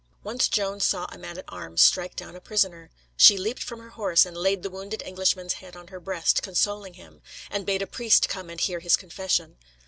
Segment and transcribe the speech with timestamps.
[0.23, 2.89] Once Joan saw a man at arms strike down a prisoner.
[3.15, 6.95] She leaped from her horse, and laid the wounded Englishman's head on her breast, consoling
[6.95, 9.57] him, and bade a priest come and hear his confession.